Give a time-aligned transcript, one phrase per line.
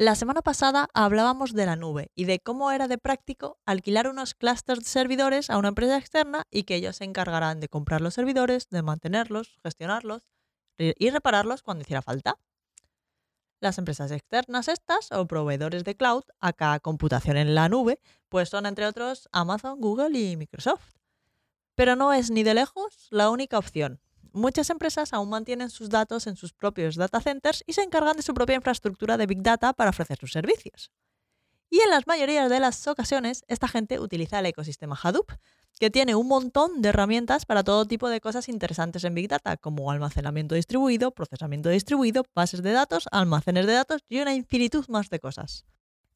[0.00, 4.32] La semana pasada hablábamos de la nube y de cómo era de práctico alquilar unos
[4.32, 8.14] clusters de servidores a una empresa externa y que ellos se encargarán de comprar los
[8.14, 10.26] servidores, de mantenerlos, gestionarlos
[10.78, 12.38] y repararlos cuando hiciera falta.
[13.60, 18.64] Las empresas externas estas o proveedores de cloud, acá computación en la nube, pues son
[18.64, 20.94] entre otros Amazon, Google y Microsoft.
[21.74, 24.00] Pero no es ni de lejos la única opción
[24.32, 28.22] muchas empresas aún mantienen sus datos en sus propios data centers y se encargan de
[28.22, 30.90] su propia infraestructura de Big Data para ofrecer sus servicios.
[31.70, 35.30] Y en las mayorías de las ocasiones, esta gente utiliza el ecosistema Hadoop,
[35.78, 39.56] que tiene un montón de herramientas para todo tipo de cosas interesantes en Big Data,
[39.56, 45.10] como almacenamiento distribuido, procesamiento distribuido, bases de datos, almacenes de datos y una infinitud más
[45.10, 45.64] de cosas.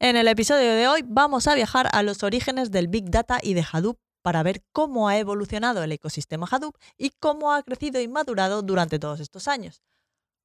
[0.00, 3.54] En el episodio de hoy vamos a viajar a los orígenes del Big Data y
[3.54, 8.08] de Hadoop para ver cómo ha evolucionado el ecosistema Hadoop y cómo ha crecido y
[8.08, 9.82] madurado durante todos estos años.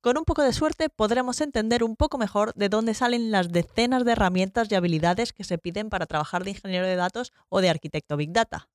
[0.02, 4.04] Con un poco de suerte podremos entender un poco mejor de dónde salen las decenas
[4.04, 7.70] de herramientas y habilidades que se piden para trabajar de ingeniero de datos o de
[7.70, 8.68] arquitecto Big Data.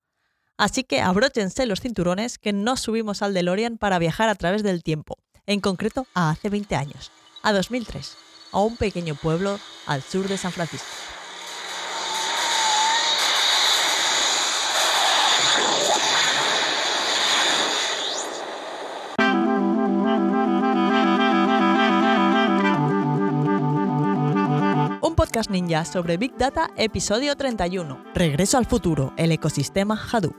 [0.57, 4.83] Así que abróchense los cinturones que nos subimos al DeLorean para viajar a través del
[4.83, 8.17] tiempo, en concreto a hace 20 años, a 2003,
[8.53, 10.89] a un pequeño pueblo al sur de San Francisco.
[25.35, 28.05] Podcast Ninja sobre Big Data, episodio 31.
[28.15, 30.37] Regreso al futuro, el ecosistema Hadoop.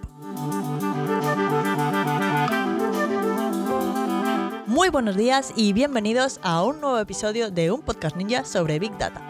[4.67, 8.97] Muy buenos días y bienvenidos a un nuevo episodio de un Podcast Ninja sobre Big
[8.97, 9.21] Data.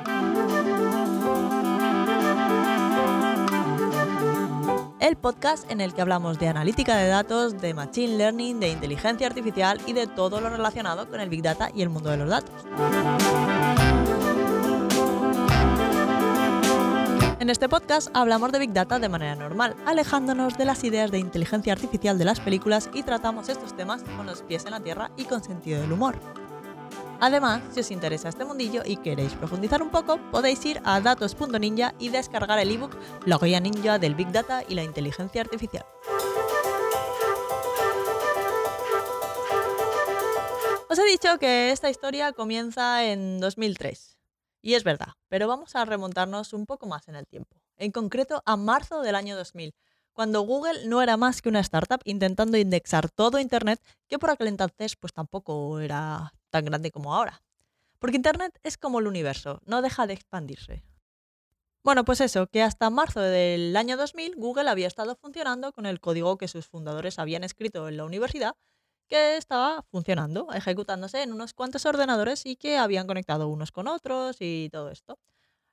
[4.99, 9.25] El podcast en el que hablamos de analítica de datos, de machine learning, de inteligencia
[9.25, 12.29] artificial y de todo lo relacionado con el Big Data y el mundo de los
[12.29, 12.53] datos.
[17.45, 21.19] En este podcast hablamos de Big Data de manera normal, alejándonos de las ideas de
[21.19, 25.11] inteligencia artificial de las películas y tratamos estos temas con los pies en la tierra
[25.15, 26.17] y con sentido del humor.
[27.19, 31.93] Además, si os interesa este mundillo y queréis profundizar un poco, podéis ir a datos.ninja
[31.99, 32.97] y descargar el ebook
[33.27, 35.85] La guía ninja del Big Data y la inteligencia artificial.
[40.89, 44.14] Os he dicho que esta historia comienza en 2003
[44.65, 48.41] y es verdad, pero vamos a remontarnos un poco más en el tiempo, en concreto
[48.47, 49.75] a marzo del año 2000,
[50.11, 54.47] cuando Google no era más que una startup intentando indexar todo Internet, que por aquel
[54.47, 57.43] entonces pues tampoco era tan grande como ahora.
[57.99, 60.83] Porque Internet es como el universo, no deja de expandirse.
[61.83, 65.99] Bueno, pues eso, que hasta marzo del año 2000 Google había estado funcionando con el
[65.99, 68.55] código que sus fundadores habían escrito en la universidad
[69.07, 74.37] que estaba funcionando, ejecutándose en unos cuantos ordenadores y que habían conectado unos con otros
[74.39, 75.19] y todo esto.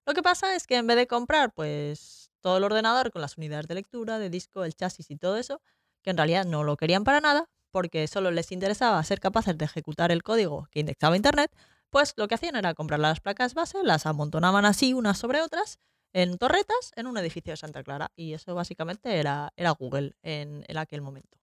[0.06, 3.38] Lo que pasa es que en vez de comprar pues todo el ordenador con las
[3.38, 5.62] unidades de lectura, de disco, el chasis y todo eso,
[6.02, 9.64] que en realidad no lo querían para nada, porque solo les interesaba ser capaces de
[9.64, 11.52] ejecutar el código que indexaba Internet,
[11.90, 15.78] pues lo que hacían era comprar las placas base, las amontonaban así unas sobre otras
[16.12, 18.10] en torretas en un edificio de Santa Clara.
[18.16, 21.41] Y eso básicamente era, era Google en aquel momento.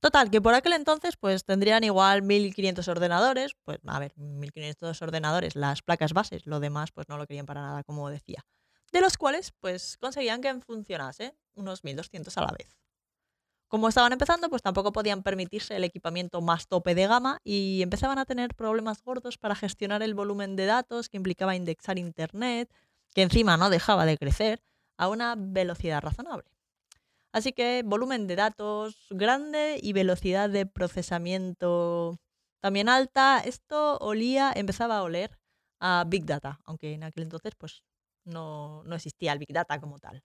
[0.00, 5.56] Total, que por aquel entonces pues tendrían igual 1500 ordenadores, pues a ver, 1500 ordenadores,
[5.56, 8.42] las placas bases, lo demás pues no lo querían para nada, como decía.
[8.92, 12.76] De los cuales pues conseguían que funcionase unos 1200 a la vez.
[13.68, 18.18] Como estaban empezando, pues tampoco podían permitirse el equipamiento más tope de gama y empezaban
[18.18, 22.72] a tener problemas gordos para gestionar el volumen de datos que implicaba indexar Internet,
[23.14, 24.60] que encima no dejaba de crecer,
[24.96, 26.50] a una velocidad razonable.
[27.32, 32.18] Así que volumen de datos grande y velocidad de procesamiento
[32.60, 33.40] también alta.
[33.44, 35.38] Esto olía, empezaba a oler
[35.78, 37.84] a Big Data, aunque en aquel entonces pues
[38.24, 40.24] no, no existía el Big Data como tal.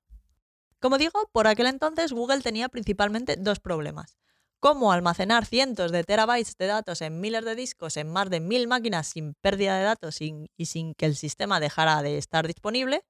[0.79, 4.17] Como digo, por aquel entonces Google tenía principalmente dos problemas.
[4.59, 8.67] Cómo almacenar cientos de terabytes de datos en miles de discos en más de mil
[8.67, 13.03] máquinas sin pérdida de datos y sin que el sistema dejara de estar disponible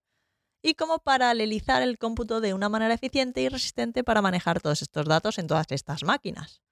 [0.65, 5.05] y cómo paralelizar el cómputo de una manera eficiente y resistente para manejar todos estos
[5.05, 6.63] datos en todas estas máquinas.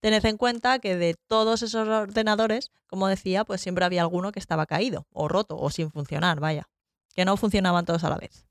[0.00, 4.40] Tened en cuenta que de todos esos ordenadores, como decía, pues siempre había alguno que
[4.40, 6.68] estaba caído, o roto, o sin funcionar, vaya,
[7.14, 8.46] que no funcionaban todos a la vez.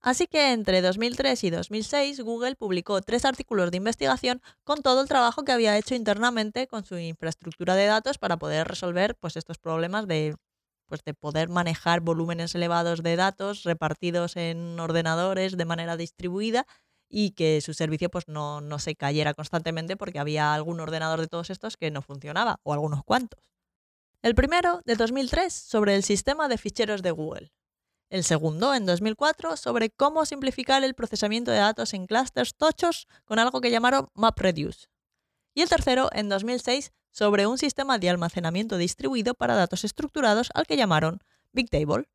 [0.00, 5.08] Así que entre 2003 y 2006 Google publicó tres artículos de investigación con todo el
[5.08, 9.58] trabajo que había hecho internamente con su infraestructura de datos para poder resolver pues, estos
[9.58, 10.36] problemas de
[10.90, 16.66] pues de poder manejar volúmenes elevados de datos repartidos en ordenadores de manera distribuida
[17.08, 21.28] y que su servicio pues no, no se cayera constantemente porque había algún ordenador de
[21.28, 23.40] todos estos que no funcionaba o algunos cuantos.
[24.20, 27.52] El primero, de 2003, sobre el sistema de ficheros de Google.
[28.10, 33.38] El segundo, en 2004, sobre cómo simplificar el procesamiento de datos en clusters tochos con
[33.38, 34.88] algo que llamaron MapReduce.
[35.54, 40.66] Y el tercero, en 2006, sobre un sistema de almacenamiento distribuido para datos estructurados al
[40.66, 41.20] que llamaron
[41.52, 42.08] Bigtable.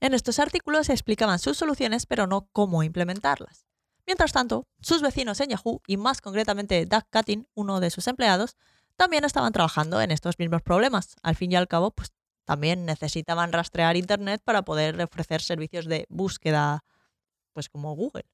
[0.00, 3.66] En estos artículos se explicaban sus soluciones, pero no cómo implementarlas.
[4.06, 8.56] Mientras tanto, sus vecinos en Yahoo, y más concretamente Doug Cutting, uno de sus empleados,
[8.96, 11.16] también estaban trabajando en estos mismos problemas.
[11.22, 12.12] Al fin y al cabo, pues
[12.44, 16.84] también necesitaban rastrear Internet para poder ofrecer servicios de búsqueda,
[17.52, 18.26] pues como Google.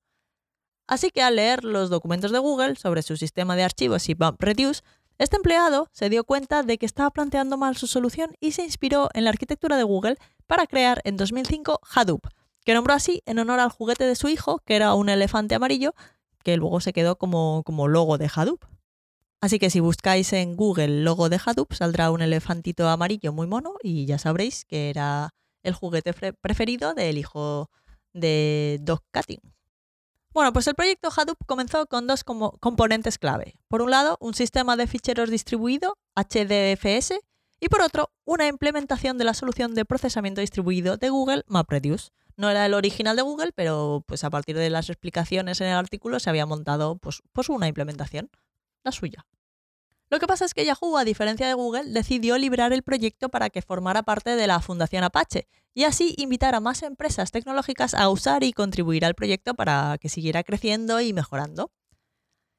[0.89, 4.83] Así que al leer los documentos de Google sobre su sistema de archivos y MapReduce,
[5.21, 9.11] este empleado se dio cuenta de que estaba planteando mal su solución y se inspiró
[9.13, 12.27] en la arquitectura de Google para crear en 2005 Hadoop,
[12.65, 15.95] que nombró así en honor al juguete de su hijo, que era un elefante amarillo,
[16.43, 18.65] que luego se quedó como, como logo de Hadoop.
[19.43, 23.75] Así que si buscáis en Google logo de Hadoop, saldrá un elefantito amarillo muy mono
[23.83, 27.69] y ya sabréis que era el juguete preferido del hijo
[28.15, 29.43] de Doc Cutting.
[30.33, 33.57] Bueno, pues el proyecto Hadoop comenzó con dos componentes clave.
[33.69, 37.15] Por un lado, un sistema de ficheros distribuido, HDFS,
[37.59, 42.11] y por otro, una implementación de la solución de procesamiento distribuido de Google MapReduce.
[42.37, 45.77] No era el original de Google, pero pues a partir de las explicaciones en el
[45.77, 48.31] artículo se había montado pues, pues una implementación
[48.83, 49.27] la suya.
[50.11, 53.49] Lo que pasa es que Yahoo, a diferencia de Google, decidió liberar el proyecto para
[53.49, 58.09] que formara parte de la Fundación Apache y así invitar a más empresas tecnológicas a
[58.09, 61.71] usar y contribuir al proyecto para que siguiera creciendo y mejorando.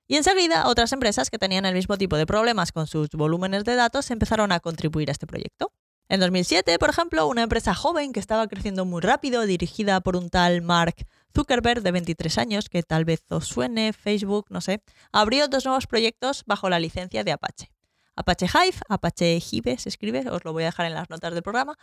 [0.07, 3.75] Y enseguida, otras empresas que tenían el mismo tipo de problemas con sus volúmenes de
[3.75, 5.73] datos empezaron a contribuir a este proyecto.
[6.11, 10.29] En 2007, por ejemplo, una empresa joven que estaba creciendo muy rápido, dirigida por un
[10.29, 15.47] tal Mark Zuckerberg, de 23 años, que tal vez os suene, Facebook, no sé, abrió
[15.47, 17.71] dos nuevos proyectos bajo la licencia de Apache.
[18.17, 21.43] Apache Hive, Apache Hive se escribe, os lo voy a dejar en las notas del
[21.43, 21.77] programa.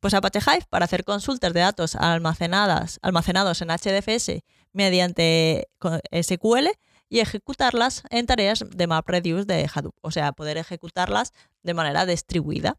[0.00, 4.42] Pues Apache Hive para hacer consultas de datos almacenadas, almacenados en HDFS
[4.72, 5.68] mediante
[6.10, 6.66] SQL
[7.08, 11.32] y ejecutarlas en tareas de MapReduce de Hadoop, o sea, poder ejecutarlas
[11.62, 12.76] de manera distribuida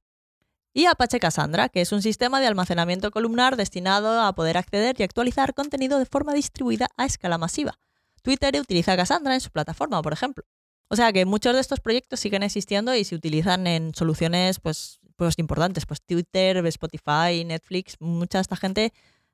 [0.73, 5.03] y Apache Cassandra, que es un sistema de almacenamiento columnar destinado a poder acceder y
[5.03, 7.79] actualizar contenido de forma distribuida a escala masiva.
[8.21, 10.43] Twitter utiliza Cassandra en su plataforma, por ejemplo.
[10.89, 14.99] O sea que muchos de estos proyectos siguen existiendo y se utilizan en soluciones pues,
[15.15, 18.93] pues importantes, pues Twitter, Spotify, Netflix, mucha de esta gente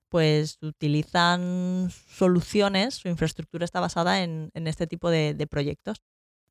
[0.09, 6.01] pues utilizan soluciones, su infraestructura está basada en, este tipo de proyectos.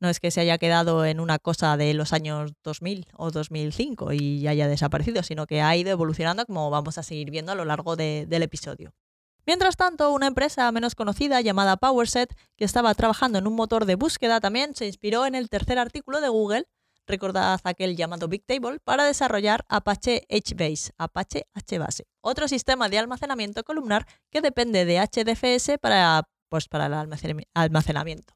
[0.01, 4.13] No es que se haya quedado en una cosa de los años 2000 o 2005
[4.13, 7.65] y haya desaparecido, sino que ha ido evolucionando como vamos a seguir viendo a lo
[7.65, 8.93] largo del episodio.
[9.47, 13.95] Mientras tanto, una empresa menos conocida llamada PowerSet, que estaba trabajando en un motor de
[13.95, 16.67] búsqueda también, se inspiró en el tercer artículo de Google,
[17.07, 24.07] recordad aquel llamado Bigtable, para desarrollar Apache HBase, Apache HBase, otro sistema de almacenamiento columnar
[24.31, 26.95] que depende de HDFS para, pues, para el
[27.53, 28.35] almacenamiento.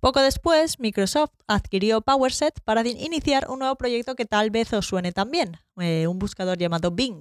[0.00, 5.12] Poco después, Microsoft adquirió PowerSet para iniciar un nuevo proyecto que tal vez os suene
[5.12, 7.20] también, eh, un buscador llamado Bing.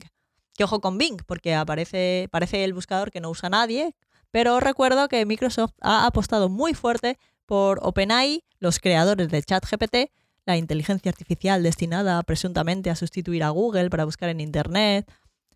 [0.56, 3.96] Que ojo con Bing, porque aparece, parece el buscador que no usa nadie,
[4.30, 10.12] pero recuerdo que Microsoft ha apostado muy fuerte por OpenAI, los creadores de ChatGPT,
[10.46, 15.12] la inteligencia artificial destinada presuntamente a sustituir a Google para buscar en Internet.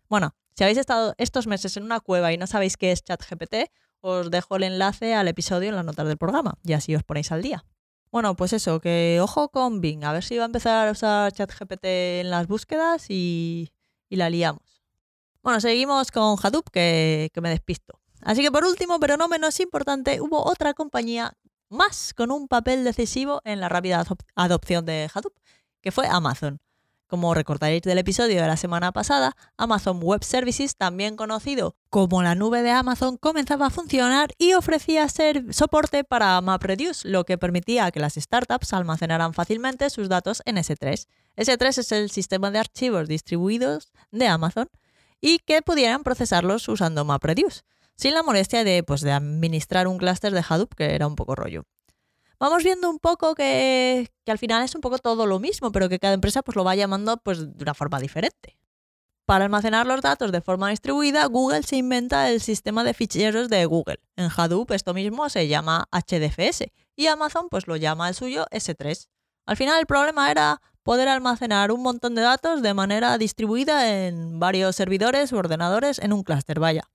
[0.08, 3.70] Bueno, si habéis estado estos meses en una cueva y no sabéis qué es ChatGPT,
[4.02, 7.32] os dejo el enlace al episodio en las notas del programa y así os ponéis
[7.32, 7.64] al día.
[8.10, 11.32] Bueno, pues eso, que ojo con Bing, a ver si va a empezar a usar
[11.32, 11.84] ChatGPT
[12.20, 13.72] en las búsquedas y,
[14.10, 14.82] la liamos.
[15.42, 17.98] Bueno, seguimos con Hadoop, que, que me despisto.
[18.20, 21.32] Así que por último, pero no menos importante, hubo otra compañía
[21.70, 24.04] más con un papel decisivo en la rápida
[24.34, 25.34] adopción de Hadoop,
[25.80, 26.60] que fue Amazon.
[27.12, 32.34] Como recordaréis del episodio de la semana pasada, Amazon Web Services, también conocido como la
[32.34, 35.06] nube de Amazon, comenzaba a funcionar y ofrecía
[35.50, 41.06] soporte para MapReduce, lo que permitía que las startups almacenaran fácilmente sus datos en S3.
[41.36, 44.70] S3 es el sistema de archivos distribuidos de Amazon
[45.20, 47.60] y que pudieran procesarlos usando MapReduce,
[47.94, 51.34] sin la molestia de, pues, de administrar un clúster de Hadoop, que era un poco
[51.34, 51.66] rollo
[52.42, 56.00] vamos viendo un poco que, al final es un poco todo lo mismo, pero que
[56.00, 58.58] cada empresa pues, lo va llamando pues, de una forma diferente.
[59.24, 63.64] Para almacenar los datos de forma distribuida, Google se inventa el sistema de ficheros de
[63.66, 64.00] Google.
[64.16, 66.64] En Hadoop esto mismo se llama HDFS
[66.96, 69.06] y Amazon pues lo llama el suyo S3.
[69.46, 74.40] Al final el problema era poder almacenar un montón de datos de manera distribuida en
[74.40, 76.90] varios servidores u ordenadores en un clúster, vaya.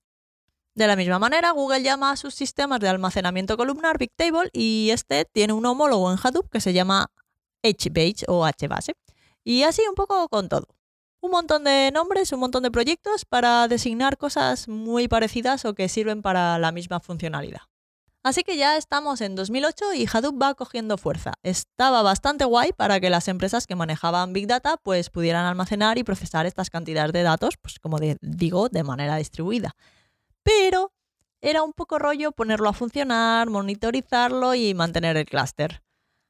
[0.78, 5.26] De la misma manera, Google llama a sus sistemas de almacenamiento columnar Bigtable y este
[5.26, 7.10] tiene un homólogo en Hadoop que se llama
[7.64, 8.94] HBase o HBase.
[9.44, 10.68] Y así un poco con todo.
[11.20, 15.90] Un montón de nombres, un montón de proyectos para designar cosas muy parecidas o que
[15.90, 17.62] sirven para la misma funcionalidad.
[18.22, 21.34] Así que ya estamos en 2008 y Hadoop va cogiendo fuerza.
[21.42, 26.04] Estaba bastante guay para que las empresas que manejaban Big Data pues pudieran almacenar y
[26.04, 29.76] procesar estas cantidades de datos, pues como digo, de manera distribuida.
[30.48, 30.94] Pero
[31.42, 35.84] era un poco rollo ponerlo a funcionar, monitorizarlo y mantener el clúster.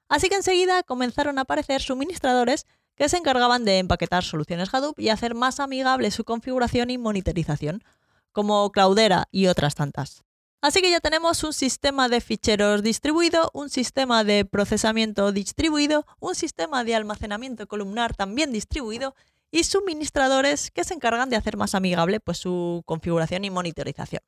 [0.10, 5.10] Así que enseguida comenzaron a aparecer suministradores que se encargaban de empaquetar soluciones Hadoop y
[5.10, 7.84] hacer más amigable su configuración y monitorización,
[8.32, 10.24] como Cloudera y otras tantas.
[10.62, 16.34] Así que ya tenemos un sistema de ficheros distribuido, un sistema de procesamiento distribuido, un
[16.34, 19.14] sistema de almacenamiento columnar también distribuido
[19.52, 24.22] y suministradores que se encargan de hacer más amigable pues, su configuración y monitorización.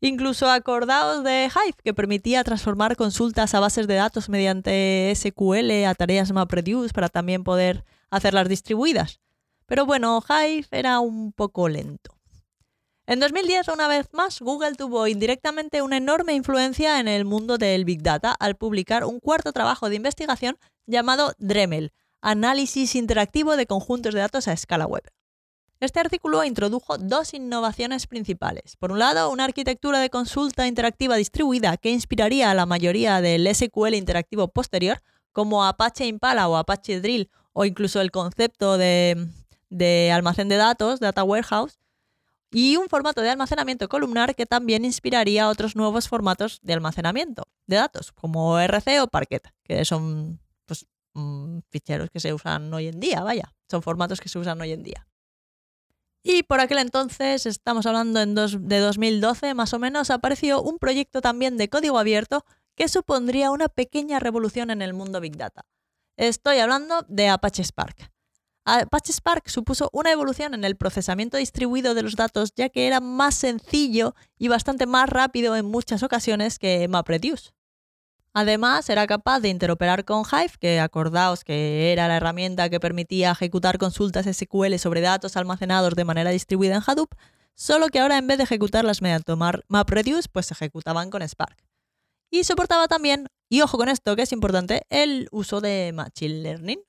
[0.00, 5.94] Incluso acordaos de Hive, que permitía transformar consultas a bases de datos mediante SQL a
[5.94, 9.18] tareas MapReduce para también poder hacerlas distribuidas.
[9.66, 12.18] Pero bueno, Hive era un poco lento.
[13.06, 17.84] En 2010, una vez más, Google tuvo indirectamente una enorme influencia en el mundo del
[17.84, 24.12] Big Data al publicar un cuarto trabajo de investigación llamado Dremel, Análisis Interactivo de Conjuntos
[24.12, 25.04] de Datos a Escala Web.
[25.80, 28.76] Este artículo introdujo dos innovaciones principales.
[28.76, 33.46] Por un lado, una arquitectura de consulta interactiva distribuida que inspiraría a la mayoría del
[33.54, 35.00] SQL interactivo posterior,
[35.32, 39.28] como Apache Impala o Apache Drill, o incluso el concepto de,
[39.70, 41.78] de almacén de datos, Data Warehouse,
[42.50, 47.76] y un formato de almacenamiento columnar que también inspiraría otros nuevos formatos de almacenamiento de
[47.76, 50.40] datos, como RC o Parquet, que son
[51.12, 54.60] pues, mm, ficheros que se usan hoy en día, vaya, son formatos que se usan
[54.60, 55.06] hoy en día.
[56.22, 61.20] Y por aquel entonces, estamos hablando en de 2012 más o menos, apareció un proyecto
[61.20, 65.64] también de código abierto que supondría una pequeña revolución en el mundo Big Data.
[66.16, 68.10] Estoy hablando de Apache Spark.
[68.64, 73.00] Apache Spark supuso una evolución en el procesamiento distribuido de los datos ya que era
[73.00, 77.52] más sencillo y bastante más rápido en muchas ocasiones que MapReduce.
[78.34, 83.32] Además, era capaz de interoperar con Hive, que acordaos que era la herramienta que permitía
[83.32, 87.14] ejecutar consultas SQL sobre datos almacenados de manera distribuida en Hadoop,
[87.54, 89.34] solo que ahora en vez de ejecutarlas mediante
[89.68, 91.56] MapReduce, pues se ejecutaban con Spark.
[92.30, 96.80] Y soportaba también, y ojo con esto que es importante, el uso de Machine Learning.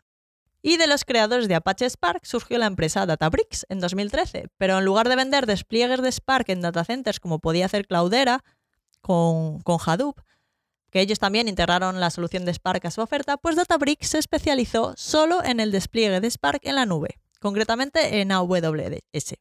[0.62, 4.84] Y de los creadores de Apache Spark surgió la empresa Databricks en 2013, pero en
[4.84, 8.44] lugar de vender despliegues de Spark en datacenters como podía hacer Cloudera
[9.00, 10.20] con, con Hadoop,
[10.90, 14.94] que ellos también integraron la solución de Spark a su oferta, pues Databricks se especializó
[14.98, 19.36] solo en el despliegue de Spark en la nube, concretamente en AWS.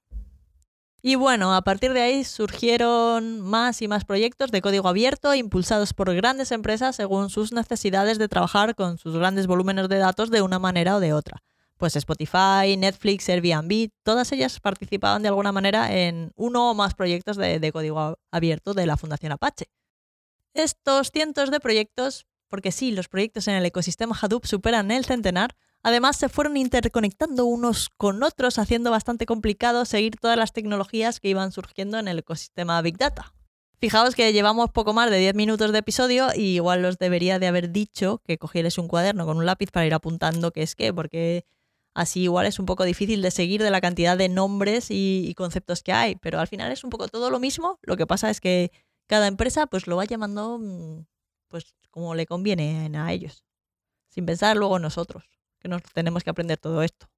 [1.00, 5.94] Y bueno, a partir de ahí surgieron más y más proyectos de código abierto impulsados
[5.94, 10.42] por grandes empresas según sus necesidades de trabajar con sus grandes volúmenes de datos de
[10.42, 11.44] una manera o de otra.
[11.76, 17.36] Pues Spotify, Netflix, Airbnb, todas ellas participaban de alguna manera en uno o más proyectos
[17.36, 19.66] de, de código abierto de la Fundación Apache.
[20.54, 25.56] Estos cientos de proyectos, porque sí, los proyectos en el ecosistema Hadoop superan el centenar,
[25.82, 31.28] Además, se fueron interconectando unos con otros, haciendo bastante complicado seguir todas las tecnologías que
[31.28, 33.32] iban surgiendo en el ecosistema Big Data.
[33.80, 37.46] Fijaos que llevamos poco más de 10 minutos de episodio y igual os debería de
[37.46, 40.92] haber dicho que cogierais un cuaderno con un lápiz para ir apuntando qué es qué,
[40.92, 41.46] porque
[41.94, 45.84] así igual es un poco difícil de seguir de la cantidad de nombres y, conceptos
[45.84, 48.40] que hay, pero al final es un poco todo lo mismo, lo que pasa es
[48.40, 48.72] que
[49.08, 51.04] cada empresa pues lo va llamando mm,
[51.48, 53.42] pues como le conviene a ellos,
[54.08, 55.24] sin pensar luego nosotros
[55.58, 57.08] que nos tenemos que aprender todo esto.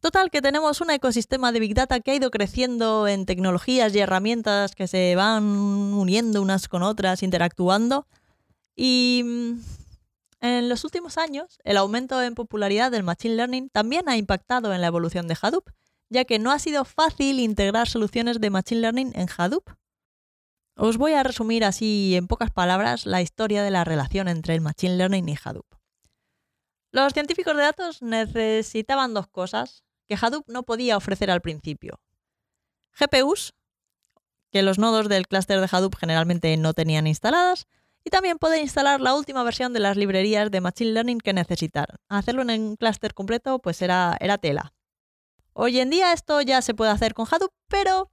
[0.00, 3.98] Total, que tenemos un ecosistema de Big Data que ha ido creciendo en tecnologías y
[3.98, 8.06] herramientas que se van uniendo unas con otras, interactuando.
[8.76, 9.60] Y mm,
[10.40, 14.80] en los últimos años, el aumento en popularidad del Machine Learning también ha impactado en
[14.80, 15.68] la evolución de Hadoop,
[16.10, 19.68] ya que no ha sido fácil integrar soluciones de Machine Learning en Hadoop.
[20.80, 24.60] Os voy a resumir así en pocas palabras la historia de la relación entre el
[24.60, 25.66] Machine Learning y Hadoop.
[26.92, 32.00] Los científicos de datos necesitaban dos cosas que Hadoop no podía ofrecer al principio.
[32.96, 33.54] GPUs,
[34.52, 37.66] que los nodos del clúster de Hadoop generalmente no tenían instaladas,
[38.04, 41.96] y también poder instalar la última versión de las librerías de Machine Learning que necesitaran.
[42.08, 44.74] Hacerlo en un clúster completo pues era, era tela.
[45.54, 48.12] Hoy en día esto ya se puede hacer con Hadoop, pero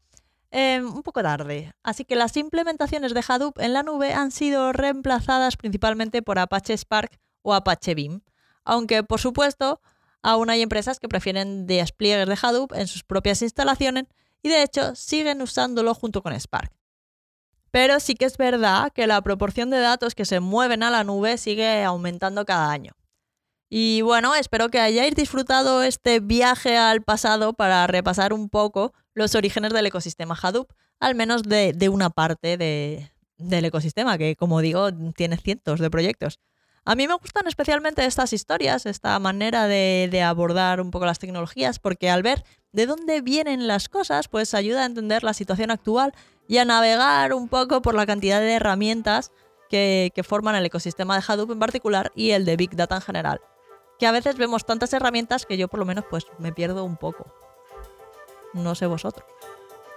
[0.56, 1.74] eh, un poco tarde.
[1.84, 6.78] Así que las implementaciones de Hadoop en la nube han sido reemplazadas principalmente por Apache
[6.78, 8.22] Spark o Apache Beam
[8.66, 9.80] aunque por supuesto
[10.22, 14.06] aún hay empresas que prefieren despliegues de Hadoop en sus propias instalaciones
[14.42, 16.72] y de hecho siguen usándolo junto con Spark.
[17.72, 21.04] Pero sí que es verdad que la proporción de datos que se mueven a la
[21.04, 22.94] nube sigue aumentando cada año.
[23.70, 29.34] Y bueno, espero que hayáis disfrutado este viaje al pasado para repasar un poco los
[29.36, 34.62] orígenes del ecosistema Hadoop, al menos de, de una parte de, del ecosistema, que como
[34.62, 36.40] digo, tiene cientos de proyectos.
[36.88, 41.18] A mí me gustan especialmente estas historias, esta manera de, de, abordar un poco las
[41.18, 42.44] tecnologías, porque al ver
[42.74, 46.14] de dónde vienen las cosas, pues ayuda a entender la situación actual
[46.48, 49.32] y a navegar un poco por la cantidad de herramientas
[49.68, 53.02] que, que forman el ecosistema de Hadoop en particular y el de Big Data en
[53.02, 53.42] general.
[54.00, 56.98] Que a veces vemos tantas herramientas que yo por lo menos pues me pierdo un
[56.98, 57.28] poco.
[58.54, 59.26] No sé vosotros.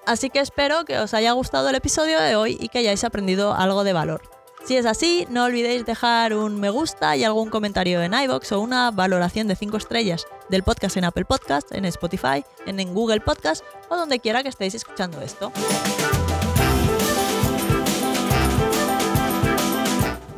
[0.06, 3.54] Así que espero que os haya gustado el episodio de hoy y que hayáis aprendido
[3.54, 4.22] algo de valor.
[4.64, 8.60] Si es así, no olvidéis dejar un me gusta y algún comentario en iBox o
[8.60, 13.64] una valoración de 5 estrellas del podcast en Apple Podcast, en Spotify, en Google Podcast
[13.88, 15.52] o donde quiera que estéis escuchando esto.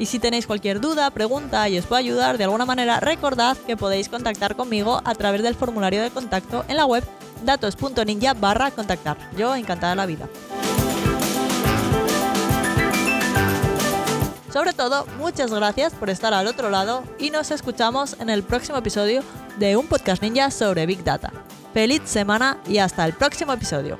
[0.01, 3.77] Y si tenéis cualquier duda, pregunta y os puedo ayudar de alguna manera, recordad que
[3.77, 7.05] podéis contactar conmigo a través del formulario de contacto en la web
[7.45, 9.19] datos.ninja barra contactar.
[9.37, 10.27] Yo encantada la vida.
[14.51, 18.79] Sobre todo, muchas gracias por estar al otro lado y nos escuchamos en el próximo
[18.79, 19.23] episodio
[19.59, 21.31] de un podcast ninja sobre Big Data.
[21.75, 23.99] Feliz semana y hasta el próximo episodio.